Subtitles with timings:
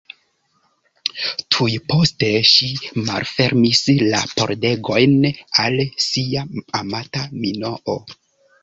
[1.55, 2.71] Tuj poste, ŝi
[3.11, 3.83] malfermis
[4.15, 5.17] la pordegojn
[5.67, 6.49] al sia
[6.83, 8.03] amata Minoo.